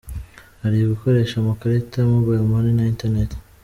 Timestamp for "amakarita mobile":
1.39-2.43